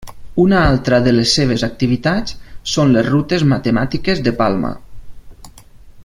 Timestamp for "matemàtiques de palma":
3.53-4.77